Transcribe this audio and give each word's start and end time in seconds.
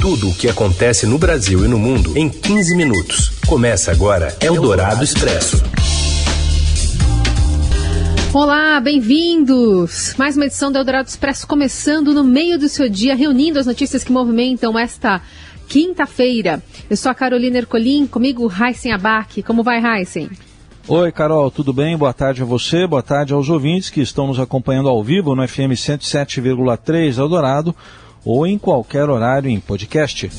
Tudo 0.00 0.30
o 0.30 0.34
que 0.34 0.48
acontece 0.48 1.06
no 1.06 1.18
Brasil 1.18 1.62
e 1.62 1.68
no 1.68 1.78
mundo 1.78 2.16
em 2.16 2.26
15 2.26 2.74
minutos. 2.74 3.38
Começa 3.46 3.92
agora 3.92 4.34
Eldorado 4.40 5.04
Expresso. 5.04 5.62
Olá, 8.32 8.80
bem-vindos! 8.80 10.14
Mais 10.16 10.36
uma 10.36 10.46
edição 10.46 10.72
do 10.72 10.78
Eldorado 10.78 11.06
Expresso 11.06 11.46
começando 11.46 12.14
no 12.14 12.24
meio 12.24 12.58
do 12.58 12.66
seu 12.66 12.88
dia, 12.88 13.14
reunindo 13.14 13.58
as 13.58 13.66
notícias 13.66 14.02
que 14.02 14.10
movimentam 14.10 14.78
esta 14.78 15.20
quinta-feira. 15.68 16.62
Eu 16.88 16.96
sou 16.96 17.12
a 17.12 17.14
Carolina 17.14 17.58
Ercolim, 17.58 18.06
comigo 18.06 18.50
Heisen 18.50 18.92
Abac. 18.92 19.42
Como 19.42 19.62
vai, 19.62 19.84
Heisen? 19.84 20.30
Oi, 20.88 21.12
Carol, 21.12 21.50
tudo 21.50 21.74
bem? 21.74 21.94
Boa 21.94 22.14
tarde 22.14 22.40
a 22.40 22.46
você, 22.46 22.86
boa 22.86 23.02
tarde 23.02 23.34
aos 23.34 23.50
ouvintes 23.50 23.90
que 23.90 24.00
estão 24.00 24.28
nos 24.28 24.40
acompanhando 24.40 24.88
ao 24.88 25.04
vivo 25.04 25.36
no 25.36 25.46
FM 25.46 25.76
107,3 25.76 27.18
Eldorado 27.18 27.76
ou 28.24 28.46
em 28.46 28.58
qualquer 28.58 29.08
horário 29.08 29.50
em 29.50 29.60
podcast. 29.60 30.30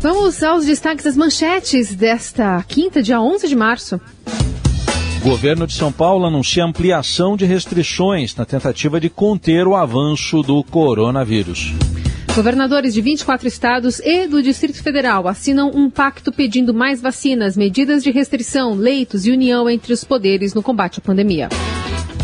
Vamos 0.00 0.42
aos 0.42 0.66
destaques 0.66 1.04
das 1.04 1.16
manchetes 1.16 1.94
desta 1.94 2.62
quinta, 2.68 3.02
dia 3.02 3.20
11 3.20 3.48
de 3.48 3.56
março. 3.56 4.00
O 5.20 5.28
governo 5.28 5.66
de 5.66 5.72
São 5.72 5.90
Paulo 5.90 6.26
anuncia 6.26 6.64
ampliação 6.64 7.36
de 7.36 7.44
restrições 7.44 8.36
na 8.36 8.44
tentativa 8.44 9.00
de 9.00 9.10
conter 9.10 9.66
o 9.66 9.74
avanço 9.74 10.42
do 10.42 10.62
coronavírus. 10.62 11.72
Governadores 12.36 12.92
de 12.92 13.00
24 13.00 13.48
estados 13.48 13.98
e 13.98 14.28
do 14.28 14.42
Distrito 14.42 14.82
Federal 14.82 15.26
assinam 15.26 15.70
um 15.74 15.88
pacto 15.88 16.30
pedindo 16.30 16.74
mais 16.74 17.00
vacinas, 17.00 17.56
medidas 17.56 18.04
de 18.04 18.10
restrição, 18.10 18.74
leitos 18.74 19.26
e 19.26 19.32
união 19.32 19.68
entre 19.70 19.92
os 19.92 20.04
poderes 20.04 20.52
no 20.52 20.62
combate 20.62 20.98
à 20.98 21.02
pandemia. 21.02 21.48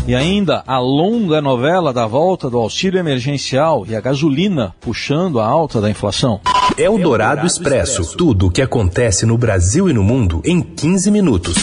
E 0.05 0.13
ainda 0.13 0.61
a 0.67 0.79
longa 0.79 1.41
novela 1.41 1.93
da 1.93 2.05
volta 2.05 2.49
do 2.49 2.57
auxílio 2.57 2.99
emergencial 2.99 3.85
e 3.87 3.95
a 3.95 4.01
gasolina 4.01 4.75
puxando 4.81 5.39
a 5.39 5.45
alta 5.45 5.79
da 5.79 5.89
inflação. 5.89 6.41
É 6.77 6.89
o 6.89 6.97
Dourado 6.97 7.47
Expresso. 7.47 8.17
Tudo 8.17 8.47
o 8.47 8.51
que 8.51 8.61
acontece 8.61 9.25
no 9.25 9.37
Brasil 9.37 9.89
e 9.89 9.93
no 9.93 10.03
mundo 10.03 10.41
em 10.43 10.61
15 10.61 11.09
minutos. 11.09 11.55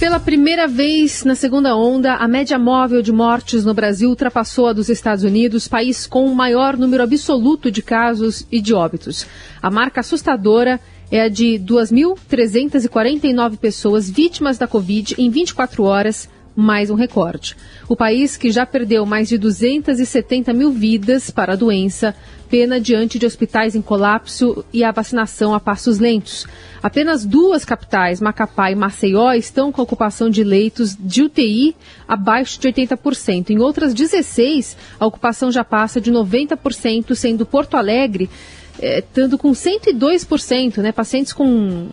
Pela 0.00 0.18
primeira 0.18 0.66
vez 0.66 1.22
na 1.24 1.36
segunda 1.36 1.76
onda, 1.76 2.16
a 2.16 2.26
média 2.26 2.58
móvel 2.58 3.02
de 3.02 3.12
mortes 3.12 3.64
no 3.64 3.72
Brasil 3.72 4.08
ultrapassou 4.10 4.66
a 4.66 4.72
dos 4.72 4.88
Estados 4.88 5.22
Unidos, 5.22 5.68
país 5.68 6.08
com 6.08 6.26
o 6.26 6.34
maior 6.34 6.76
número 6.76 7.04
absoluto 7.04 7.70
de 7.70 7.82
casos 7.82 8.44
e 8.50 8.60
de 8.60 8.74
óbitos. 8.74 9.28
A 9.62 9.70
marca 9.70 10.00
assustadora 10.00 10.80
é 11.08 11.20
a 11.20 11.28
de 11.28 11.56
2.349 11.60 13.58
pessoas 13.58 14.10
vítimas 14.10 14.58
da 14.58 14.66
Covid 14.66 15.14
em 15.16 15.30
24 15.30 15.84
horas, 15.84 16.28
mais 16.56 16.90
um 16.90 16.94
recorde. 16.94 17.56
O 17.88 17.96
país, 17.96 18.36
que 18.36 18.50
já 18.50 18.64
perdeu 18.64 19.04
mais 19.04 19.28
de 19.28 19.36
270 19.38 20.52
mil 20.52 20.70
vidas 20.70 21.30
para 21.30 21.54
a 21.54 21.56
doença, 21.56 22.14
pena 22.48 22.80
diante 22.80 23.18
de 23.18 23.26
hospitais 23.26 23.74
em 23.74 23.82
colapso 23.82 24.64
e 24.72 24.84
a 24.84 24.92
vacinação 24.92 25.54
a 25.54 25.60
passos 25.60 25.98
lentos. 25.98 26.46
Apenas 26.82 27.24
duas 27.24 27.64
capitais, 27.64 28.20
Macapá 28.20 28.70
e 28.70 28.74
Maceió, 28.74 29.32
estão 29.32 29.72
com 29.72 29.82
ocupação 29.82 30.30
de 30.30 30.44
leitos 30.44 30.94
de 30.94 31.22
UTI 31.22 31.74
abaixo 32.06 32.60
de 32.60 32.68
80%. 32.68 33.50
Em 33.50 33.58
outras 33.58 33.94
16, 33.94 34.76
a 35.00 35.06
ocupação 35.06 35.50
já 35.50 35.64
passa 35.64 36.00
de 36.00 36.12
90%, 36.12 37.14
sendo 37.14 37.46
Porto 37.46 37.76
Alegre 37.76 38.30
é, 38.84 38.98
estando 38.98 39.38
com 39.38 39.50
102%, 39.52 40.82
né, 40.82 40.92
pacientes 40.92 41.32
com, 41.32 41.88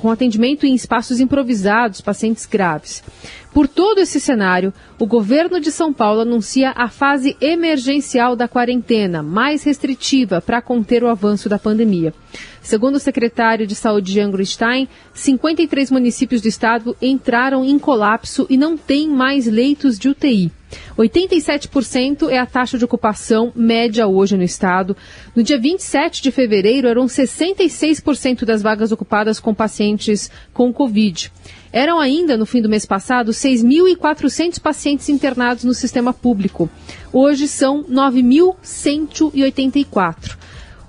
com 0.00 0.10
atendimento 0.10 0.64
em 0.64 0.74
espaços 0.74 1.20
improvisados, 1.20 2.00
pacientes 2.00 2.46
graves. 2.46 3.04
Por 3.52 3.68
todo 3.68 3.98
esse 3.98 4.18
cenário, 4.18 4.72
o 4.98 5.06
governo 5.06 5.60
de 5.60 5.70
São 5.70 5.92
Paulo 5.92 6.22
anuncia 6.22 6.72
a 6.74 6.88
fase 6.88 7.36
emergencial 7.42 8.34
da 8.34 8.48
quarentena, 8.48 9.22
mais 9.22 9.64
restritiva 9.64 10.40
para 10.40 10.62
conter 10.62 11.04
o 11.04 11.08
avanço 11.08 11.46
da 11.46 11.58
pandemia. 11.58 12.14
Segundo 12.62 12.94
o 12.94 13.00
secretário 13.00 13.66
de 13.66 13.74
Saúde 13.74 14.10
Jean 14.10 14.32
Stein, 14.46 14.88
53 15.12 15.90
municípios 15.90 16.40
do 16.40 16.48
estado 16.48 16.96
entraram 17.02 17.66
em 17.66 17.78
colapso 17.78 18.46
e 18.48 18.56
não 18.56 18.78
têm 18.78 19.10
mais 19.10 19.46
leitos 19.46 19.98
de 19.98 20.08
UTI. 20.08 20.50
87% 20.96 22.28
é 22.28 22.38
a 22.38 22.46
taxa 22.46 22.78
de 22.78 22.84
ocupação 22.84 23.52
média 23.54 24.06
hoje 24.06 24.36
no 24.36 24.42
estado. 24.42 24.96
No 25.34 25.42
dia 25.42 25.58
27 25.58 26.22
de 26.22 26.30
fevereiro, 26.30 26.86
eram 26.88 27.06
66% 27.06 28.44
das 28.44 28.60
vagas 28.62 28.92
ocupadas 28.92 29.40
com 29.40 29.54
pacientes 29.54 30.30
com 30.52 30.70
Covid. 30.72 31.32
Eram 31.72 31.98
ainda, 31.98 32.36
no 32.36 32.46
fim 32.46 32.62
do 32.62 32.68
mês 32.68 32.86
passado, 32.86 33.32
6.400 33.32 34.60
pacientes 34.60 35.08
internados 35.08 35.64
no 35.64 35.74
sistema 35.74 36.14
público. 36.14 36.70
Hoje 37.12 37.48
são 37.48 37.82
9.184. 37.84 40.36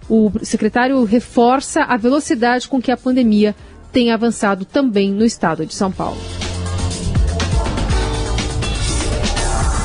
O 0.07 0.31
secretário 0.43 1.03
reforça 1.03 1.81
a 1.81 1.97
velocidade 1.97 2.67
com 2.67 2.79
que 2.79 2.91
a 2.91 2.97
pandemia 2.97 3.55
tem 3.91 4.11
avançado 4.11 4.63
também 4.65 5.11
no 5.11 5.25
estado 5.25 5.65
de 5.65 5.73
São 5.73 5.91
Paulo. 5.91 6.21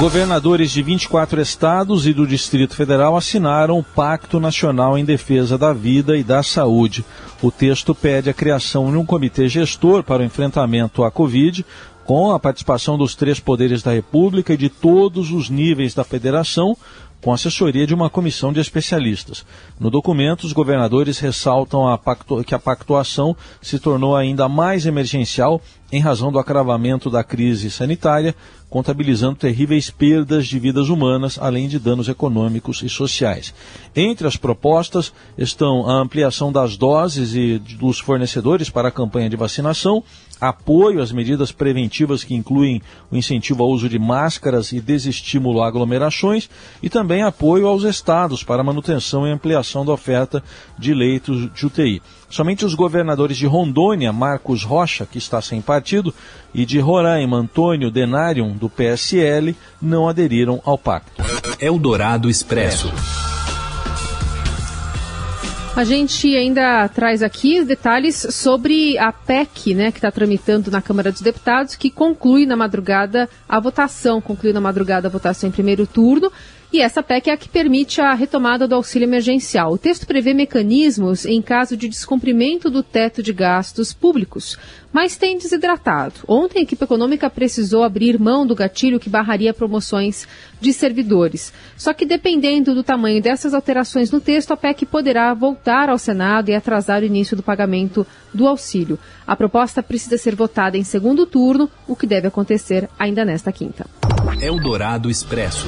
Governadores 0.00 0.70
de 0.70 0.82
24 0.82 1.42
estados 1.42 2.06
e 2.06 2.14
do 2.14 2.26
Distrito 2.26 2.74
Federal 2.74 3.18
assinaram 3.18 3.78
o 3.78 3.84
Pacto 3.84 4.40
Nacional 4.40 4.96
em 4.96 5.04
Defesa 5.04 5.58
da 5.58 5.74
Vida 5.74 6.16
e 6.16 6.24
da 6.24 6.42
Saúde. 6.42 7.04
O 7.42 7.50
texto 7.50 7.94
pede 7.94 8.30
a 8.30 8.32
criação 8.32 8.90
de 8.90 8.96
um 8.96 9.04
comitê 9.04 9.46
gestor 9.46 10.02
para 10.02 10.22
o 10.22 10.24
enfrentamento 10.24 11.04
à 11.04 11.10
Covid, 11.10 11.66
com 12.02 12.32
a 12.32 12.40
participação 12.40 12.96
dos 12.96 13.14
três 13.14 13.38
poderes 13.38 13.82
da 13.82 13.92
República 13.92 14.54
e 14.54 14.56
de 14.56 14.70
todos 14.70 15.30
os 15.32 15.50
níveis 15.50 15.92
da 15.92 16.02
federação, 16.02 16.74
com 17.20 17.32
assessoria 17.32 17.86
de 17.86 17.94
uma 17.94 18.08
comissão 18.08 18.52
de 18.52 18.60
especialistas. 18.60 19.44
No 19.78 19.90
documento, 19.90 20.44
os 20.44 20.52
governadores 20.52 21.18
ressaltam 21.18 21.86
a 21.86 21.98
que 22.44 22.54
a 22.54 22.58
pactuação 22.58 23.36
se 23.60 23.78
tornou 23.78 24.16
ainda 24.16 24.48
mais 24.48 24.86
emergencial 24.86 25.60
em 25.92 26.00
razão 26.00 26.30
do 26.30 26.38
agravamento 26.38 27.10
da 27.10 27.24
crise 27.24 27.70
sanitária, 27.70 28.34
contabilizando 28.68 29.34
terríveis 29.34 29.90
perdas 29.90 30.46
de 30.46 30.58
vidas 30.58 30.88
humanas, 30.88 31.36
além 31.40 31.68
de 31.68 31.78
danos 31.78 32.08
econômicos 32.08 32.82
e 32.82 32.88
sociais. 32.88 33.52
Entre 33.94 34.26
as 34.26 34.36
propostas 34.36 35.12
estão 35.36 35.90
a 35.90 35.94
ampliação 35.94 36.52
das 36.52 36.76
doses 36.76 37.34
e 37.34 37.58
dos 37.58 37.98
fornecedores 37.98 38.70
para 38.70 38.88
a 38.88 38.92
campanha 38.92 39.28
de 39.28 39.36
vacinação, 39.36 40.04
apoio 40.40 41.02
às 41.02 41.12
medidas 41.12 41.52
preventivas 41.52 42.24
que 42.24 42.34
incluem 42.34 42.80
o 43.10 43.16
incentivo 43.16 43.62
ao 43.62 43.70
uso 43.70 43.88
de 43.88 43.98
máscaras 43.98 44.72
e 44.72 44.80
desestímulo 44.80 45.62
a 45.62 45.68
aglomerações 45.68 46.48
e 46.82 46.88
também 46.88 47.22
apoio 47.22 47.66
aos 47.66 47.84
estados 47.84 48.42
para 48.42 48.64
manutenção 48.64 49.26
e 49.26 49.30
ampliação 49.30 49.84
da 49.84 49.92
oferta 49.92 50.42
de 50.78 50.94
leitos 50.94 51.52
de 51.52 51.66
UTI. 51.66 52.02
Somente 52.30 52.64
os 52.64 52.74
governadores 52.74 53.36
de 53.36 53.46
Rondônia, 53.46 54.12
Marcos 54.12 54.62
Rocha, 54.62 55.04
que 55.04 55.18
está 55.18 55.42
sem 55.42 55.60
partido, 55.60 56.14
e 56.54 56.64
de 56.64 56.78
Roraima, 56.78 57.36
Antônio 57.36 57.90
Denarium, 57.90 58.56
do 58.56 58.70
PSL, 58.70 59.54
não 59.82 60.08
aderiram 60.08 60.60
ao 60.64 60.78
pacto. 60.78 61.22
Eldorado 61.60 62.30
Expresso. 62.30 62.90
A 65.76 65.84
gente 65.84 66.36
ainda 66.36 66.88
traz 66.88 67.22
aqui 67.22 67.64
detalhes 67.64 68.26
sobre 68.30 68.98
a 68.98 69.12
PEC, 69.12 69.72
né, 69.72 69.92
que 69.92 69.98
está 69.98 70.10
tramitando 70.10 70.68
na 70.70 70.82
Câmara 70.82 71.12
dos 71.12 71.20
Deputados, 71.22 71.76
que 71.76 71.90
conclui 71.90 72.44
na 72.44 72.56
madrugada 72.56 73.28
a 73.48 73.60
votação, 73.60 74.20
conclui 74.20 74.52
na 74.52 74.60
madrugada 74.60 75.06
a 75.06 75.10
votação 75.10 75.48
em 75.48 75.52
primeiro 75.52 75.86
turno. 75.86 76.30
E 76.72 76.80
essa 76.80 77.02
PEC 77.02 77.30
é 77.30 77.32
a 77.32 77.36
que 77.36 77.48
permite 77.48 78.00
a 78.00 78.14
retomada 78.14 78.68
do 78.68 78.76
auxílio 78.76 79.04
emergencial. 79.04 79.72
O 79.72 79.78
texto 79.78 80.06
prevê 80.06 80.32
mecanismos 80.32 81.26
em 81.26 81.42
caso 81.42 81.76
de 81.76 81.88
descumprimento 81.88 82.70
do 82.70 82.80
teto 82.80 83.24
de 83.24 83.32
gastos 83.32 83.92
públicos, 83.92 84.56
mas 84.92 85.16
tem 85.16 85.36
desidratado. 85.36 86.14
Ontem 86.28 86.60
a 86.60 86.62
equipe 86.62 86.84
econômica 86.84 87.28
precisou 87.28 87.82
abrir 87.82 88.20
mão 88.20 88.46
do 88.46 88.54
gatilho 88.54 89.00
que 89.00 89.10
barraria 89.10 89.52
promoções 89.52 90.28
de 90.60 90.72
servidores. 90.72 91.52
Só 91.76 91.92
que 91.92 92.06
dependendo 92.06 92.72
do 92.72 92.84
tamanho 92.84 93.20
dessas 93.20 93.52
alterações 93.52 94.12
no 94.12 94.20
texto, 94.20 94.52
a 94.52 94.56
PEC 94.56 94.86
poderá 94.86 95.34
voltar 95.34 95.88
ao 95.88 95.98
Senado 95.98 96.50
e 96.50 96.54
atrasar 96.54 97.02
o 97.02 97.06
início 97.06 97.36
do 97.36 97.42
pagamento 97.42 98.06
do 98.32 98.46
auxílio. 98.46 98.96
A 99.26 99.34
proposta 99.34 99.82
precisa 99.82 100.16
ser 100.16 100.36
votada 100.36 100.78
em 100.78 100.84
segundo 100.84 101.26
turno, 101.26 101.68
o 101.88 101.96
que 101.96 102.06
deve 102.06 102.28
acontecer 102.28 102.88
ainda 102.96 103.24
nesta 103.24 103.50
quinta. 103.50 103.86
Eldorado 104.40 105.10
Expresso. 105.10 105.66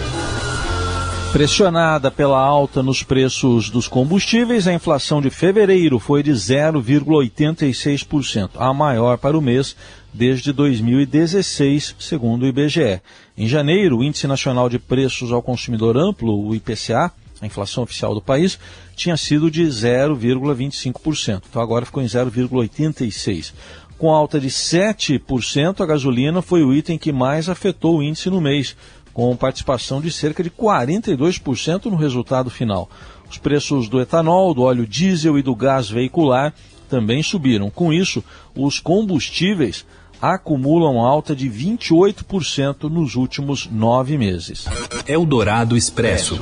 Pressionada 1.33 2.11
pela 2.11 2.39
alta 2.39 2.83
nos 2.83 3.03
preços 3.03 3.71
dos 3.71 3.89
combustíveis, 3.89 4.69
a 4.69 4.75
inflação 4.75 5.23
de 5.23 5.31
fevereiro 5.31 5.99
foi 5.99 6.23
de 6.23 6.31
0,86%, 6.31 8.51
a 8.57 8.75
maior 8.75 9.17
para 9.17 9.39
o 9.39 9.41
mês 9.41 9.75
desde 10.13 10.53
2016, 10.53 11.97
segundo 11.99 12.43
o 12.43 12.47
IBGE. 12.47 13.01
Em 13.35 13.49
janeiro, 13.49 13.97
o 13.97 14.05
Índice 14.05 14.27
Nacional 14.27 14.69
de 14.69 14.79
Preços 14.79 15.33
ao 15.33 15.41
Consumidor 15.41 15.97
Amplo, 15.97 16.47
o 16.47 16.55
IPCA, 16.55 17.11
a 17.41 17.47
inflação 17.47 17.83
oficial 17.83 18.15
do 18.15 18.21
país, 18.21 18.59
tinha 18.95 19.17
sido 19.17 19.51
de 19.51 19.63
0,25%. 19.63 21.45
Então 21.49 21.63
agora 21.63 21.87
ficou 21.87 22.03
em 22.03 22.07
0,86%. 22.07 23.55
Com 23.97 24.11
alta 24.11 24.39
de 24.39 24.49
7%, 24.49 25.81
a 25.81 25.87
gasolina 25.87 26.43
foi 26.43 26.63
o 26.63 26.75
item 26.75 26.99
que 26.99 27.13
mais 27.13 27.49
afetou 27.49 27.97
o 27.99 28.03
índice 28.03 28.29
no 28.29 28.41
mês, 28.41 28.77
com 29.13 29.37
participação 29.37 30.01
de 30.01 30.11
cerca 30.11 30.43
de 30.43 30.51
42% 30.51 31.87
no 31.87 31.97
resultado 31.97 32.51
final. 32.51 32.89
Os 33.31 33.39
preços 33.39 33.89
do 33.89 34.01
etanol, 34.01 34.53
do 34.55 34.63
óleo 34.63 34.87
diesel 34.87 35.39
e 35.39 35.43
do 35.43 35.55
gás 35.55 35.89
veicular 35.89 36.53
também 36.89 37.23
subiram. 37.23 37.71
Com 37.71 37.93
isso, 37.93 38.23
os 38.55 38.79
combustíveis 38.79 39.87
acumulam 40.21 41.01
alta 41.01 41.35
de 41.35 41.49
28% 41.49 42.85
nos 42.85 43.17
últimos 43.17 43.67
nove 43.67 44.17
meses. 44.17 44.67
Eldorado 45.09 45.77
Expresso. 45.77 46.41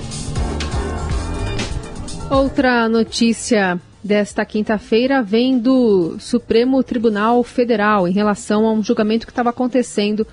Outra 2.30 2.88
notícia 2.88 3.80
desta 4.02 4.44
quinta-feira 4.44 5.22
vem 5.22 5.58
do 5.58 6.16
Supremo 6.18 6.82
Tribunal 6.82 7.42
Federal 7.42 8.06
em 8.06 8.12
relação 8.12 8.66
a 8.66 8.72
um 8.72 8.82
julgamento 8.82 9.26
que 9.26 9.32
estava 9.32 9.50
acontecendo 9.50 10.26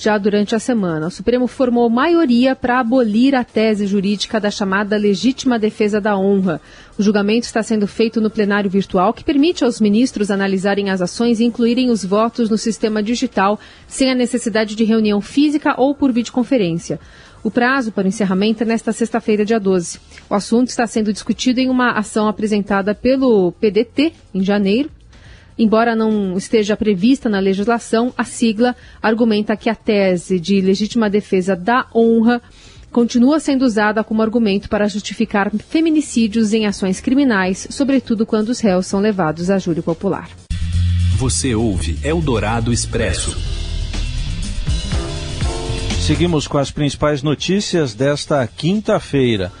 já 0.00 0.16
durante 0.16 0.54
a 0.54 0.58
semana. 0.58 1.08
O 1.08 1.10
Supremo 1.10 1.46
formou 1.46 1.90
maioria 1.90 2.56
para 2.56 2.80
abolir 2.80 3.34
a 3.34 3.44
tese 3.44 3.86
jurídica 3.86 4.40
da 4.40 4.50
chamada 4.50 4.96
legítima 4.96 5.58
defesa 5.58 6.00
da 6.00 6.16
honra. 6.16 6.58
O 6.98 7.02
julgamento 7.02 7.44
está 7.44 7.62
sendo 7.62 7.86
feito 7.86 8.18
no 8.18 8.30
plenário 8.30 8.70
virtual, 8.70 9.12
que 9.12 9.22
permite 9.22 9.62
aos 9.62 9.78
ministros 9.78 10.30
analisarem 10.30 10.88
as 10.88 11.02
ações 11.02 11.38
e 11.38 11.44
incluírem 11.44 11.90
os 11.90 12.02
votos 12.02 12.48
no 12.48 12.56
sistema 12.56 13.02
digital, 13.02 13.60
sem 13.86 14.10
a 14.10 14.14
necessidade 14.14 14.74
de 14.74 14.84
reunião 14.84 15.20
física 15.20 15.74
ou 15.76 15.94
por 15.94 16.12
videoconferência. 16.12 16.98
O 17.42 17.50
prazo 17.50 17.92
para 17.92 18.04
o 18.04 18.08
encerramento 18.08 18.62
é 18.62 18.66
nesta 18.66 18.92
sexta-feira, 18.92 19.44
dia 19.44 19.60
12. 19.60 19.98
O 20.30 20.34
assunto 20.34 20.68
está 20.68 20.86
sendo 20.86 21.12
discutido 21.12 21.60
em 21.60 21.68
uma 21.68 21.92
ação 21.92 22.26
apresentada 22.26 22.94
pelo 22.94 23.52
PDT 23.52 24.12
em 24.34 24.42
janeiro 24.42 24.90
Embora 25.60 25.94
não 25.94 26.38
esteja 26.38 26.74
prevista 26.74 27.28
na 27.28 27.38
legislação, 27.38 28.14
a 28.16 28.24
sigla 28.24 28.74
argumenta 29.02 29.54
que 29.54 29.68
a 29.68 29.74
tese 29.74 30.40
de 30.40 30.58
legítima 30.58 31.10
defesa 31.10 31.54
da 31.54 31.84
honra 31.94 32.40
continua 32.90 33.38
sendo 33.38 33.66
usada 33.66 34.02
como 34.02 34.22
argumento 34.22 34.70
para 34.70 34.88
justificar 34.88 35.50
feminicídios 35.68 36.54
em 36.54 36.64
ações 36.64 36.98
criminais, 36.98 37.68
sobretudo 37.68 38.24
quando 38.24 38.48
os 38.48 38.60
réus 38.60 38.86
são 38.86 39.00
levados 39.00 39.50
a 39.50 39.58
júri 39.58 39.82
popular. 39.82 40.30
Você 41.18 41.54
ouve 41.54 41.98
Eldorado 42.02 42.72
Expresso. 42.72 43.36
Seguimos 46.00 46.48
com 46.48 46.56
as 46.56 46.70
principais 46.70 47.22
notícias 47.22 47.92
desta 47.92 48.46
quinta-feira. 48.46 49.52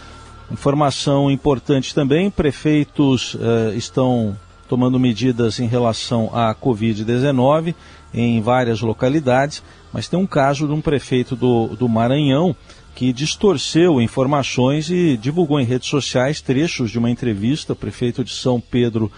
Informação 0.50 1.30
importante 1.30 1.94
também: 1.94 2.30
prefeitos 2.30 3.34
uh, 3.34 3.74
estão 3.76 4.34
tomando 4.70 5.00
medidas 5.00 5.58
em 5.58 5.66
relação 5.66 6.30
à 6.32 6.54
Covid-19 6.54 7.74
em 8.14 8.40
várias 8.40 8.80
localidades, 8.80 9.64
mas 9.92 10.06
tem 10.06 10.16
um 10.16 10.28
caso 10.28 10.68
de 10.68 10.72
um 10.72 10.80
prefeito 10.80 11.34
do, 11.34 11.74
do 11.74 11.88
Maranhão 11.88 12.54
que 12.94 13.12
distorceu 13.12 14.00
informações 14.00 14.88
e 14.88 15.16
divulgou 15.16 15.58
em 15.58 15.64
redes 15.64 15.88
sociais 15.88 16.40
trechos 16.40 16.88
de 16.88 17.00
uma 17.00 17.10
entrevista, 17.10 17.74
prefeito 17.74 18.22
de 18.22 18.30
São 18.30 18.60
Pedro 18.60 19.10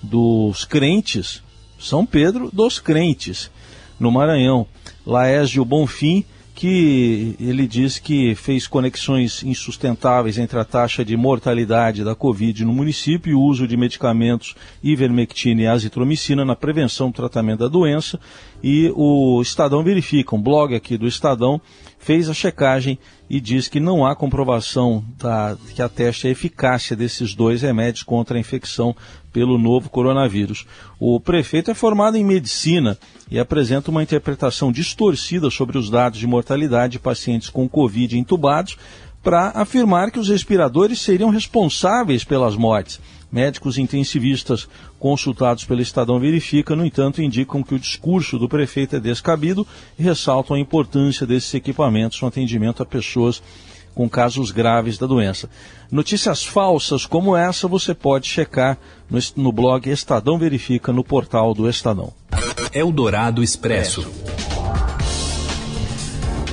dos 0.00 0.64
Crentes, 0.64 1.42
São 1.76 2.06
Pedro 2.06 2.48
dos 2.52 2.78
Crentes, 2.78 3.50
no 3.98 4.12
Maranhão, 4.12 4.64
Laésio 5.04 5.64
Bonfim, 5.64 6.24
que 6.54 7.34
ele 7.40 7.66
diz 7.66 7.98
que 7.98 8.34
fez 8.34 8.66
conexões 8.66 9.42
insustentáveis 9.42 10.38
entre 10.38 10.58
a 10.58 10.64
taxa 10.64 11.04
de 11.04 11.16
mortalidade 11.16 12.04
da 12.04 12.14
Covid 12.14 12.64
no 12.64 12.72
município 12.72 13.30
e 13.30 13.34
o 13.34 13.40
uso 13.40 13.66
de 13.66 13.76
medicamentos 13.76 14.54
ivermectina 14.82 15.62
e 15.62 15.66
azitromicina 15.66 16.44
na 16.44 16.56
prevenção 16.56 17.08
e 17.08 17.12
tratamento 17.12 17.60
da 17.60 17.68
doença. 17.68 18.18
E 18.62 18.92
o 18.94 19.40
Estadão 19.40 19.82
verifica, 19.82 20.36
um 20.36 20.42
blog 20.42 20.74
aqui 20.74 20.98
do 20.98 21.06
Estadão, 21.06 21.60
fez 21.98 22.28
a 22.28 22.34
checagem 22.34 22.98
e 23.28 23.40
diz 23.40 23.68
que 23.68 23.78
não 23.78 24.04
há 24.04 24.16
comprovação 24.16 25.04
da, 25.18 25.56
que 25.74 25.80
ateste 25.80 26.26
a 26.26 26.30
eficácia 26.30 26.96
desses 26.96 27.34
dois 27.34 27.62
remédios 27.62 28.02
contra 28.02 28.36
a 28.36 28.40
infecção 28.40 28.96
pelo 29.32 29.58
novo 29.58 29.88
coronavírus. 29.88 30.66
O 30.98 31.20
prefeito 31.20 31.70
é 31.70 31.74
formado 31.74 32.16
em 32.16 32.24
medicina 32.24 32.98
e 33.30 33.38
apresenta 33.38 33.90
uma 33.90 34.02
interpretação 34.02 34.72
distorcida 34.72 35.50
sobre 35.50 35.78
os 35.78 35.88
dados 35.88 36.18
de 36.18 36.26
mortalidade 36.26 36.92
de 36.92 36.98
pacientes 36.98 37.48
com 37.48 37.68
Covid 37.68 38.18
entubados 38.18 38.76
para 39.22 39.50
afirmar 39.50 40.10
que 40.10 40.18
os 40.18 40.28
respiradores 40.28 41.00
seriam 41.00 41.30
responsáveis 41.30 42.24
pelas 42.24 42.56
mortes. 42.56 43.00
Médicos 43.30 43.78
intensivistas 43.78 44.68
consultados 44.98 45.64
pelo 45.64 45.80
Estadão 45.80 46.18
Verifica, 46.18 46.74
no 46.74 46.84
entanto, 46.84 47.22
indicam 47.22 47.62
que 47.62 47.74
o 47.74 47.78
discurso 47.78 48.38
do 48.38 48.48
prefeito 48.48 48.96
é 48.96 49.00
descabido 49.00 49.64
e 49.98 50.02
ressaltam 50.02 50.56
a 50.56 50.60
importância 50.60 51.26
desses 51.26 51.52
equipamentos 51.54 52.20
no 52.20 52.26
atendimento 52.26 52.82
a 52.82 52.86
pessoas 52.86 53.40
com 53.94 54.08
casos 54.08 54.50
graves 54.50 54.98
da 54.98 55.06
doença. 55.06 55.48
Notícias 55.90 56.44
falsas 56.44 57.06
como 57.06 57.36
essa 57.36 57.66
você 57.66 57.94
pode 57.94 58.28
checar 58.28 58.78
no, 59.36 59.52
blog 59.52 59.88
Estadão 59.90 60.38
Verifica 60.38 60.92
no 60.92 61.02
portal 61.02 61.52
do 61.54 61.68
Estadão. 61.68 62.12
Eldorado 62.72 63.42
Expresso. 63.42 64.19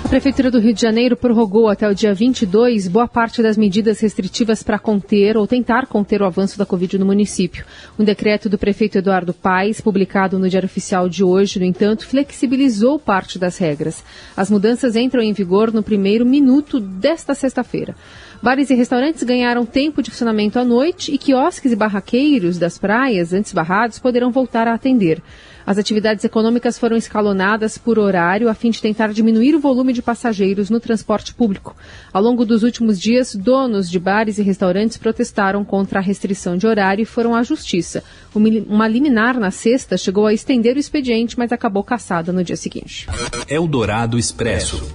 A 0.08 0.10
Prefeitura 0.10 0.50
do 0.50 0.58
Rio 0.58 0.74
de 0.74 0.80
Janeiro 0.80 1.18
prorrogou 1.18 1.68
até 1.68 1.86
o 1.86 1.94
dia 1.94 2.14
22 2.14 2.88
boa 2.88 3.10
parte 3.10 3.42
das 3.42 3.58
medidas 3.58 4.00
restritivas 4.00 4.64
para 4.64 4.80
conter 4.80 5.36
ou 5.36 5.46
tentar 5.46 5.86
conter 5.86 6.22
o 6.22 6.26
avanço 6.26 6.58
da 6.58 6.66
Covid 6.66 6.98
no 6.98 7.06
município. 7.06 7.66
Um 8.00 8.06
decreto 8.06 8.48
do 8.48 8.58
prefeito 8.58 8.98
Eduardo 8.98 9.34
Paes, 9.34 9.82
publicado 9.82 10.40
no 10.40 10.48
Diário 10.48 10.66
Oficial 10.66 11.10
de 11.10 11.26
hoje, 11.26 11.60
no 11.60 11.66
entanto, 11.66 12.08
flexibilizou 12.08 12.98
parte 12.98 13.38
das 13.38 13.58
regras. 13.58 14.02
As 14.36 14.50
mudanças 14.50 14.96
entram 14.96 15.22
em 15.22 15.34
vigor 15.34 15.74
no 15.74 15.84
primeiro 15.84 16.26
minuto 16.26 16.80
desta 16.80 17.36
sexta-feira. 17.36 17.94
Bares 18.42 18.70
e 18.70 18.76
restaurantes 18.76 19.24
ganharam 19.24 19.66
tempo 19.66 20.02
de 20.02 20.12
funcionamento 20.12 20.60
à 20.60 20.64
noite 20.64 21.14
e 21.14 21.18
quiosques 21.18 21.72
e 21.72 21.76
barraqueiros 21.76 22.58
das 22.58 22.78
praias, 22.78 23.34
antes 23.34 23.52
barrados, 23.52 24.00
poderão 24.00 24.32
voltar 24.32 24.68
a 24.68 24.74
atender. 24.74 25.22
As 25.66 25.78
atividades 25.78 26.24
econômicas 26.24 26.80
foram 26.80 26.96
escalonadas 26.96 27.78
por 27.78 28.00
horário 28.00 28.48
a 28.48 28.54
fim 28.54 28.70
de 28.70 28.82
tentar 28.82 29.12
diminuir 29.12 29.54
o 29.54 29.60
volume 29.60 29.92
de 29.92 30.02
passageiros 30.02 30.70
no 30.70 30.80
transporte 30.80 31.34
público. 31.34 31.76
Ao 32.14 32.22
longo 32.22 32.46
dos 32.46 32.64
últimos 32.64 33.02
dias, 33.02 33.36
donos 33.36 33.90
de 33.90 34.00
bares 34.00 34.38
e 34.38 34.44
restaurantes 34.44 34.96
protestaram 34.96 35.66
contra 35.66 36.00
a 36.00 36.02
restrição 36.02 36.56
de 36.56 36.66
horário 36.66 37.02
e 37.02 37.06
foram 37.06 37.36
à 37.36 37.44
justiça. 37.44 38.02
Uma 38.34 38.88
liminar 38.88 39.38
na 39.38 39.52
sexta 39.52 39.98
chegou 39.98 40.26
a 40.26 40.34
estender 40.34 40.78
o 40.78 40.80
expediente, 40.80 41.38
mas 41.38 41.52
acabou 41.52 41.84
cassada 41.84 42.32
no 42.32 42.44
dia 42.44 42.56
seguinte. 42.56 43.08
Eldorado 43.50 44.18
Expresso. 44.18 44.88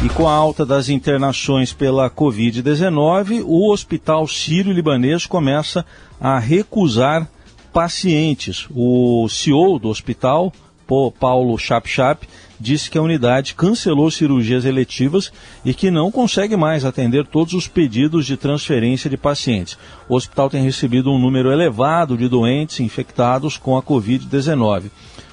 E 0.00 0.08
com 0.08 0.28
a 0.28 0.32
alta 0.32 0.64
das 0.64 0.88
internações 0.88 1.72
pela 1.72 2.08
Covid-19, 2.08 3.42
o 3.44 3.72
Hospital 3.72 4.28
Sírio-Libanês 4.28 5.26
começa 5.26 5.84
a 6.20 6.38
recusar 6.38 7.28
pacientes. 7.72 8.68
O 8.70 9.28
CEO 9.28 9.76
do 9.76 9.88
hospital, 9.88 10.52
Paulo 11.18 11.58
Chap-Chap, 11.58 12.28
disse 12.60 12.88
que 12.88 12.96
a 12.96 13.02
unidade 13.02 13.56
cancelou 13.56 14.08
cirurgias 14.08 14.64
eletivas 14.64 15.32
e 15.64 15.74
que 15.74 15.90
não 15.90 16.12
consegue 16.12 16.56
mais 16.56 16.84
atender 16.84 17.26
todos 17.26 17.52
os 17.52 17.66
pedidos 17.66 18.24
de 18.24 18.36
transferência 18.36 19.10
de 19.10 19.16
pacientes. 19.16 19.76
O 20.08 20.14
hospital 20.14 20.48
tem 20.48 20.62
recebido 20.62 21.10
um 21.10 21.18
número 21.18 21.50
elevado 21.50 22.16
de 22.16 22.28
doentes 22.28 22.78
infectados 22.78 23.56
com 23.56 23.76
a 23.76 23.82
Covid-19. 23.82 24.92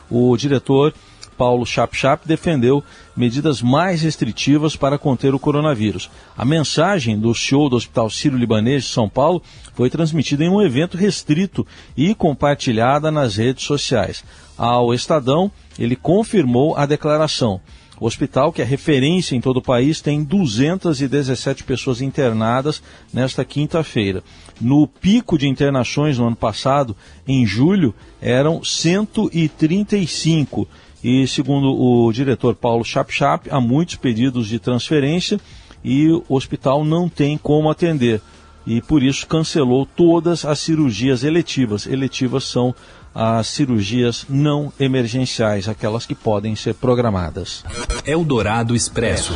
O 0.10 0.36
diretor 0.36 0.92
Paulo 1.38 1.66
Chap-Chap 1.66 2.28
defendeu 2.28 2.84
medidas 3.16 3.62
mais 3.62 4.02
restritivas 4.02 4.76
para 4.76 4.98
conter 4.98 5.34
o 5.34 5.40
coronavírus. 5.40 6.10
A 6.38 6.46
mensagem 6.46 7.20
do 7.20 7.34
show 7.34 7.70
do 7.70 7.76
Hospital 7.76 8.10
Sírio-Libanês 8.10 8.84
de 8.84 8.90
São 8.90 9.10
Paulo 9.10 9.42
foi 9.74 9.90
transmitida 9.90 10.44
em 10.44 10.50
um 10.50 10.62
evento 10.62 10.98
restrito 10.98 11.66
e 11.96 12.16
compartilhada 12.16 13.12
nas 13.12 13.36
redes 13.36 13.66
sociais. 13.66 14.24
Ao 14.58 14.94
Estadão, 14.94 15.52
ele 15.78 15.96
confirmou 15.96 16.76
a 16.76 16.86
declaração. 16.86 17.60
O 18.00 18.06
hospital, 18.06 18.52
que 18.52 18.62
é 18.62 18.66
referência 18.66 19.36
em 19.36 19.42
todo 19.42 19.58
o 19.58 19.62
país, 19.62 20.02
tem 20.02 20.22
217 20.22 21.64
pessoas 21.64 22.02
internadas 22.02 22.84
nesta 23.14 23.46
quinta-feira. 23.46 24.22
No 24.60 24.86
pico 24.86 25.38
de 25.38 25.48
internações 25.48 26.18
no 26.18 26.28
ano 26.28 26.36
passado, 26.36 26.96
em 27.26 27.46
julho, 27.46 27.96
eram 28.22 28.62
135 28.64 30.68
e, 31.08 31.28
segundo 31.28 31.72
o 31.72 32.12
diretor 32.12 32.56
Paulo 32.56 32.84
Chap-Chap, 32.84 33.48
há 33.52 33.62
muitos 33.62 33.94
pedidos 33.96 34.48
de 34.48 34.58
transferência 34.58 35.40
e 35.84 36.10
o 36.10 36.24
hospital 36.28 36.84
não 36.84 37.08
tem 37.08 37.38
como 37.38 37.70
atender. 37.70 38.20
E 38.66 38.82
por 38.82 39.04
isso 39.04 39.28
cancelou 39.28 39.86
todas 39.86 40.44
as 40.44 40.58
cirurgias 40.58 41.24
eletivas. 41.24 41.86
Eletivas 41.86 42.46
são 42.46 42.74
as 43.14 43.46
cirurgias 43.46 44.26
não 44.28 44.74
emergenciais, 44.80 45.70
aquelas 45.70 46.08
que 46.08 46.16
podem 46.16 46.56
ser 46.56 46.74
programadas. 46.74 47.64
Eldorado 48.04 48.76
Expresso. 48.76 49.34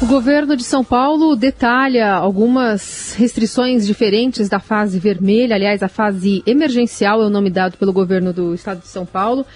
O 0.00 0.04
governo 0.04 0.54
de 0.54 0.62
São 0.62 0.84
Paulo 0.84 1.34
detalha 1.34 2.12
algumas 2.12 3.14
restrições 3.14 3.86
diferentes 3.86 4.46
da 4.46 4.60
fase 4.60 4.98
vermelha, 4.98 5.56
aliás, 5.56 5.82
a 5.82 5.88
fase 5.88 6.42
emergencial 6.46 7.22
é 7.22 7.26
o 7.26 7.30
nome 7.30 7.48
dado 7.48 7.78
pelo 7.78 7.94
governo 7.94 8.30
do 8.30 8.54
estado 8.54 8.80
de 8.80 8.88
São 8.88 9.06
Paulo. 9.06 9.46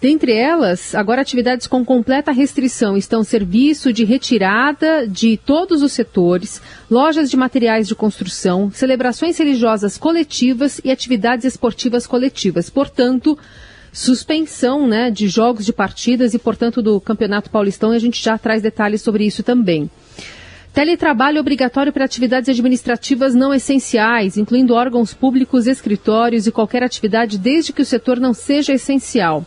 Dentre 0.00 0.32
elas, 0.32 0.96
agora 0.96 1.22
atividades 1.22 1.68
com 1.68 1.84
completa 1.84 2.32
restrição 2.32 2.96
estão 2.96 3.22
serviço 3.22 3.92
de 3.92 4.04
retirada 4.04 5.06
de 5.06 5.36
todos 5.36 5.80
os 5.80 5.92
setores, 5.92 6.60
lojas 6.90 7.30
de 7.30 7.36
materiais 7.36 7.86
de 7.86 7.94
construção, 7.94 8.72
celebrações 8.72 9.38
religiosas 9.38 9.96
coletivas 9.96 10.80
e 10.84 10.90
atividades 10.90 11.44
esportivas 11.44 12.04
coletivas. 12.04 12.68
Portanto, 12.68 13.38
suspensão 13.94 14.88
né, 14.88 15.08
de 15.08 15.28
jogos 15.28 15.64
de 15.64 15.72
partidas 15.72 16.34
e, 16.34 16.38
portanto, 16.38 16.82
do 16.82 17.00
Campeonato 17.00 17.48
Paulistão, 17.48 17.94
e 17.94 17.96
a 17.96 18.00
gente 18.00 18.20
já 18.20 18.36
traz 18.36 18.60
detalhes 18.60 19.00
sobre 19.00 19.24
isso 19.24 19.44
também. 19.44 19.88
Teletrabalho 20.72 21.38
obrigatório 21.38 21.92
para 21.92 22.04
atividades 22.04 22.48
administrativas 22.48 23.36
não 23.36 23.54
essenciais, 23.54 24.36
incluindo 24.36 24.74
órgãos 24.74 25.14
públicos, 25.14 25.68
escritórios 25.68 26.48
e 26.48 26.52
qualquer 26.52 26.82
atividade 26.82 27.38
desde 27.38 27.72
que 27.72 27.82
o 27.82 27.84
setor 27.84 28.18
não 28.18 28.34
seja 28.34 28.72
essencial. 28.72 29.46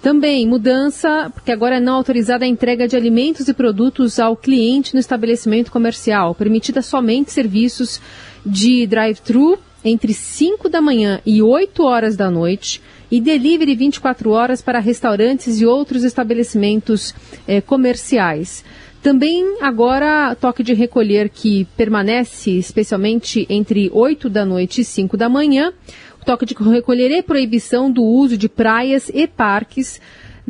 Também 0.00 0.48
mudança, 0.48 1.30
porque 1.34 1.52
agora 1.52 1.76
é 1.76 1.80
não 1.80 1.96
autorizada 1.96 2.46
a 2.46 2.48
entrega 2.48 2.88
de 2.88 2.96
alimentos 2.96 3.46
e 3.46 3.52
produtos 3.52 4.18
ao 4.18 4.34
cliente 4.34 4.94
no 4.94 5.00
estabelecimento 5.00 5.70
comercial, 5.70 6.34
permitida 6.34 6.80
somente 6.80 7.30
serviços 7.30 8.00
de 8.44 8.86
drive-thru 8.86 9.58
entre 9.84 10.14
5 10.14 10.70
da 10.70 10.80
manhã 10.80 11.20
e 11.26 11.42
8 11.42 11.84
horas 11.84 12.16
da 12.16 12.30
noite 12.30 12.80
e 13.12 13.20
delivery 13.20 13.74
24 13.74 14.30
horas 14.30 14.62
para 14.62 14.78
restaurantes 14.78 15.60
e 15.60 15.66
outros 15.66 16.02
estabelecimentos 16.02 17.14
eh, 17.46 17.60
comerciais. 17.60 18.64
Também 19.02 19.58
agora 19.60 20.34
toque 20.34 20.62
de 20.62 20.72
recolher 20.72 21.28
que 21.28 21.66
permanece 21.76 22.52
especialmente 22.52 23.46
entre 23.50 23.90
8 23.92 24.30
da 24.30 24.46
noite 24.46 24.80
e 24.80 24.84
5 24.84 25.14
da 25.18 25.28
manhã. 25.28 25.74
O 26.22 26.24
toque 26.24 26.46
de 26.46 26.54
recolher 26.54 27.10
e 27.10 27.22
proibição 27.22 27.90
do 27.90 28.02
uso 28.02 28.38
de 28.38 28.48
praias 28.48 29.10
e 29.12 29.26
parques. 29.26 30.00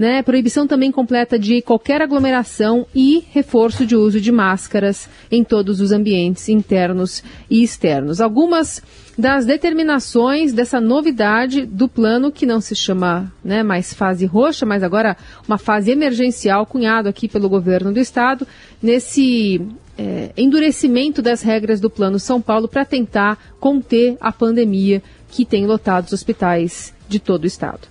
Né? 0.02 0.20
Proibição 0.20 0.66
também 0.66 0.90
completa 0.90 1.38
de 1.38 1.62
qualquer 1.62 2.02
aglomeração 2.02 2.84
e 2.92 3.22
reforço 3.30 3.86
de 3.86 3.94
uso 3.94 4.20
de 4.20 4.32
máscaras 4.32 5.08
em 5.30 5.44
todos 5.44 5.80
os 5.80 5.92
ambientes 5.92 6.48
internos 6.48 7.22
e 7.48 7.62
externos. 7.62 8.20
Algumas 8.20 8.82
das 9.16 9.46
determinações 9.46 10.52
dessa 10.52 10.80
novidade 10.80 11.64
do 11.64 11.86
plano 11.86 12.32
que 12.32 12.44
não 12.44 12.60
se 12.60 12.74
chama 12.74 13.32
né, 13.44 13.62
mais 13.62 13.94
fase 13.94 14.26
roxa, 14.26 14.66
mas 14.66 14.82
agora 14.82 15.16
uma 15.46 15.56
fase 15.56 15.92
emergencial 15.92 16.66
cunhado 16.66 17.08
aqui 17.08 17.28
pelo 17.28 17.48
governo 17.48 17.92
do 17.92 18.00
estado 18.00 18.44
nesse 18.82 19.64
é, 19.96 20.30
endurecimento 20.36 21.22
das 21.22 21.42
regras 21.42 21.78
do 21.78 21.88
plano 21.88 22.18
São 22.18 22.40
Paulo 22.40 22.66
para 22.66 22.84
tentar 22.84 23.38
conter 23.60 24.16
a 24.20 24.32
pandemia 24.32 25.00
que 25.32 25.46
tem 25.46 25.66
lotado 25.66 26.04
os 26.04 26.12
hospitais 26.12 26.94
de 27.08 27.18
todo 27.18 27.44
o 27.44 27.46
estado. 27.46 27.88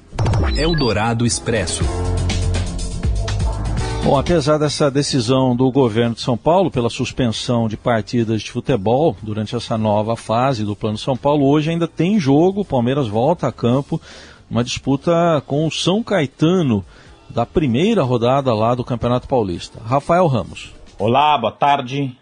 Eldorado 0.55 1.25
Expresso. 1.25 1.83
Bom, 4.03 4.17
apesar 4.17 4.59
dessa 4.59 4.89
decisão 4.89 5.55
do 5.55 5.71
governo 5.71 6.15
de 6.15 6.21
São 6.21 6.37
Paulo 6.37 6.71
pela 6.71 6.89
suspensão 6.89 7.67
de 7.67 7.75
partidas 7.75 8.43
de 8.43 8.51
futebol 8.51 9.15
durante 9.21 9.55
essa 9.55 9.77
nova 9.77 10.15
fase 10.15 10.63
do 10.63 10.75
Plano 10.75 10.97
São 10.97 11.17
Paulo, 11.17 11.47
hoje 11.47 11.71
ainda 11.71 11.87
tem 11.87 12.19
jogo. 12.19 12.61
O 12.61 12.65
Palmeiras 12.65 13.07
volta 13.07 13.47
a 13.47 13.51
campo, 13.51 13.99
uma 14.49 14.63
disputa 14.63 15.43
com 15.47 15.65
o 15.65 15.71
São 15.71 16.03
Caetano 16.03 16.85
da 17.29 17.45
primeira 17.45 18.03
rodada 18.03 18.53
lá 18.53 18.75
do 18.75 18.83
Campeonato 18.83 19.27
Paulista. 19.27 19.79
Rafael 19.83 20.27
Ramos. 20.27 20.73
Olá, 20.99 21.37
boa 21.37 21.51
tarde. 21.51 22.15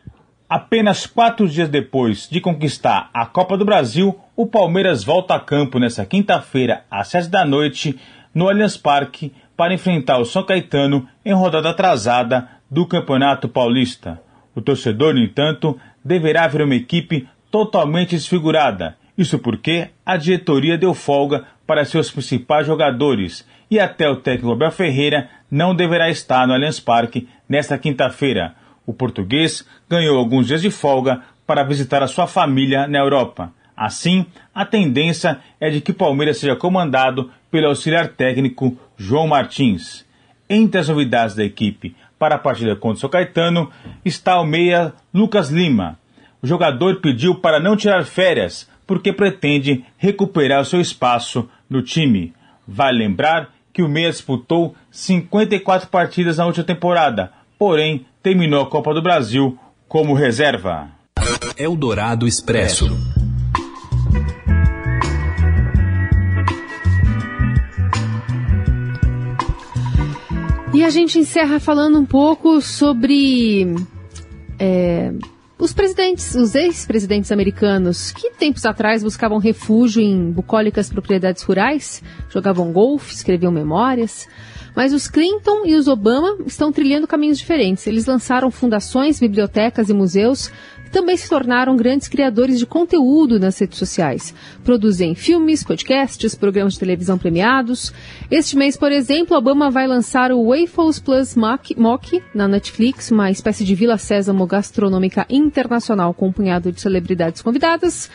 Apenas 0.50 1.06
quatro 1.06 1.48
dias 1.48 1.70
depois 1.70 2.28
de 2.30 2.42
conquistar 2.42 3.10
a 3.14 3.26
Copa 3.26 3.58
do 3.58 3.66
Brasil, 3.66 4.18
o 4.42 4.48
Palmeiras 4.48 5.04
volta 5.04 5.36
a 5.36 5.40
campo 5.42 5.80
nessa 5.80 6.06
quinta-feira, 6.06 6.86
às 6.90 7.10
sete 7.10 7.28
da 7.28 7.44
noite, 7.44 8.00
no 8.34 8.48
Allianz 8.48 8.78
Parque, 8.78 9.34
para 9.58 9.74
enfrentar 9.74 10.18
o 10.18 10.24
São 10.24 10.46
Caetano 10.46 11.06
em 11.26 11.34
rodada 11.34 11.72
atrasada 11.72 12.48
do 12.72 12.88
Campeonato 12.88 13.50
Paulista. 13.50 14.18
O 14.56 14.62
torcedor, 14.62 15.14
no 15.14 15.20
entanto, 15.20 15.78
deverá 16.06 16.48
ver 16.48 16.62
uma 16.62 16.76
equipe 16.76 17.28
totalmente 17.52 18.12
desfigurada. 18.12 18.96
Isso 19.18 19.38
porque 19.38 19.90
a 20.06 20.16
diretoria 20.16 20.78
deu 20.78 20.94
folga 20.94 21.44
para 21.68 21.84
seus 21.84 22.10
principais 22.10 22.66
jogadores 22.66 23.46
e 23.70 23.78
até 23.78 24.10
o 24.10 24.16
técnico 24.16 24.54
Abel 24.54 24.72
Ferreira 24.72 25.30
não 25.52 25.76
deverá 25.76 26.10
estar 26.10 26.48
no 26.48 26.54
Allianz 26.54 26.80
Parque 26.80 27.28
nesta 27.50 27.78
quinta-feira. 27.78 28.56
O 28.86 28.94
português 28.94 29.68
ganhou 29.90 30.18
alguns 30.18 30.48
dias 30.48 30.62
de 30.62 30.72
folga 30.72 31.24
para 31.46 31.62
visitar 31.62 32.02
a 32.02 32.08
sua 32.08 32.26
família 32.26 32.88
na 32.88 33.00
Europa. 33.00 33.52
Assim, 33.80 34.26
a 34.54 34.66
tendência 34.66 35.40
é 35.58 35.70
de 35.70 35.80
que 35.80 35.94
Palmeiras 35.94 36.38
seja 36.38 36.54
comandado 36.54 37.32
pelo 37.50 37.68
auxiliar 37.68 38.10
técnico 38.10 38.78
João 38.98 39.26
Martins. 39.26 40.06
Entre 40.50 40.82
as 40.82 40.90
novidades 40.90 41.34
da 41.34 41.46
equipe 41.46 41.96
para 42.20 42.36
a 42.36 42.40
partida 42.40 42.76
contra 42.76 42.98
o 42.98 43.00
São 43.00 43.10
Caetano 43.10 43.72
está 44.04 44.38
o 44.42 44.46
meia 44.46 44.92
Lucas 45.14 45.50
Lima. 45.50 45.98
O 46.42 46.48
jogador 46.48 47.00
pediu 47.00 47.36
para 47.36 47.58
não 47.58 47.78
tirar 47.78 48.04
férias 48.04 48.70
porque 48.86 49.14
pretende 49.14 49.86
recuperar 49.98 50.60
o 50.60 50.66
seu 50.66 50.82
espaço 50.82 51.50
no 51.70 51.82
time. 51.82 52.34
Vale 52.68 52.98
lembrar 52.98 53.50
que 53.72 53.82
o 53.82 53.88
meia 53.88 54.12
disputou 54.12 54.76
54 54.92 55.88
partidas 55.88 56.36
na 56.36 56.46
última 56.46 56.66
temporada, 56.66 57.32
porém 57.58 58.06
terminou 58.22 58.62
a 58.62 58.70
Copa 58.70 58.94
do 58.94 59.02
Brasil 59.02 59.58
como 59.88 60.14
reserva. 60.14 60.90
Eldorado 61.58 62.28
Expresso. 62.28 63.19
E 70.72 70.84
a 70.84 70.90
gente 70.90 71.18
encerra 71.18 71.60
falando 71.60 72.00
um 72.00 72.06
pouco 72.06 72.62
sobre 72.62 73.76
é, 74.60 75.12
os 75.58 75.74
presidentes, 75.74 76.36
os 76.36 76.54
ex-presidentes 76.54 77.32
americanos, 77.32 78.12
que 78.12 78.32
tempos 78.32 78.66
atrás 78.66 79.04
buscavam 79.04 79.40
refúgio 79.40 80.02
em 80.02 80.32
bucólicas 80.32 80.90
propriedades 80.90 81.42
rurais, 81.42 82.04
jogavam 82.30 82.72
golfe, 82.72 83.14
escreviam 83.14 83.52
memórias. 83.52 84.28
Mas 84.80 84.94
os 84.94 85.10
Clinton 85.10 85.66
e 85.66 85.76
os 85.76 85.90
Obama 85.90 86.38
estão 86.48 86.72
trilhando 86.72 87.06
caminhos 87.06 87.38
diferentes. 87.38 87.86
Eles 87.86 88.06
lançaram 88.06 88.50
fundações, 88.50 89.20
bibliotecas 89.20 89.90
e 89.90 89.94
museus 89.94 90.50
também 90.90 91.18
se 91.18 91.28
tornaram 91.28 91.76
grandes 91.76 92.08
criadores 92.08 92.58
de 92.58 92.66
conteúdo 92.66 93.38
nas 93.38 93.60
redes 93.60 93.78
sociais. 93.78 94.34
Produzem 94.64 95.14
filmes, 95.16 95.66
podcasts, 95.66 96.34
programas 96.34 96.74
de 96.76 96.80
televisão 96.80 97.18
premiados. 97.18 97.92
Este 98.32 98.56
mês, 98.56 98.78
por 98.78 98.90
exemplo, 98.90 99.36
Obama 99.36 99.70
vai 99.70 99.86
lançar 99.86 100.32
o 100.32 100.48
Waffles 100.48 100.98
Plus 100.98 101.36
Mock, 101.36 101.76
na 102.34 102.48
Netflix, 102.48 103.12
uma 103.12 103.30
espécie 103.30 103.66
de 103.66 103.76
Vila 103.76 103.98
Sésamo 103.98 104.48
gastronômica 104.48 105.26
internacional 105.30 106.14
com 106.14 106.30
um 106.30 106.32
punhado 106.32 106.72
de 106.72 106.80
celebridades 106.80 107.42
convidadas. 107.42 108.10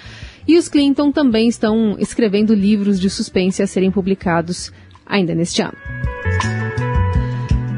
E 0.49 0.57
os 0.57 0.71
Clinton 0.71 1.13
também 1.13 1.47
estão 1.47 1.95
escrevendo 1.99 2.55
livros 2.55 2.99
de 2.99 3.11
suspense 3.11 3.63
a 3.63 3.67
serem 3.67 3.91
publicados 3.91 4.73
ainda 5.05 5.35
neste 5.35 5.61
ano. 5.61 5.84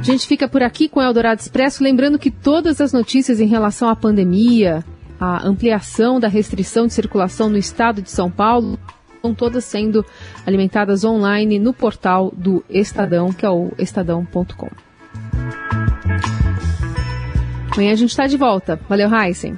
A 0.07 0.13
gente 0.13 0.29
fica 0.29 0.47
por 0.47 0.63
aqui 0.63 0.89
com 0.89 1.01
o 1.01 1.03
Eldorado 1.03 1.41
Expresso, 1.41 1.83
lembrando 1.83 2.17
que 2.17 2.31
todas 2.31 2.81
as 2.81 2.93
notícias 2.93 3.41
em 3.41 3.49
relação 3.49 3.89
à 3.89 3.97
pandemia, 3.97 4.85
a 5.19 5.45
ampliação 5.45 6.21
da 6.21 6.29
restrição 6.29 6.87
de 6.87 6.93
circulação 6.93 7.51
no 7.51 7.57
estado 7.57 8.01
de 8.01 8.09
São 8.09 8.31
Paulo, 8.31 8.79
estão 9.17 9.35
todas 9.35 9.65
sendo 9.65 10.07
alimentadas 10.47 11.03
online 11.03 11.59
no 11.59 11.75
portal 11.75 12.33
do 12.37 12.65
Estadão, 12.71 13.33
que 13.33 13.45
é 13.45 13.51
o 13.51 13.73
estadão.com. 13.77 14.71
Amanhã 17.73 17.91
a 17.91 17.97
gente 17.97 18.11
está 18.11 18.29
de 18.29 18.37
volta. 18.37 18.79
Valeu, 18.89 19.13
Heisen. 19.13 19.57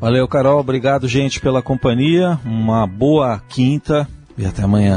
Valeu, 0.00 0.26
Carol. 0.26 0.60
Obrigado, 0.60 1.06
gente, 1.06 1.42
pela 1.42 1.60
companhia. 1.60 2.40
Uma 2.42 2.86
boa 2.86 3.38
quinta 3.50 4.08
e 4.38 4.46
até 4.46 4.62
amanhã. 4.62 4.96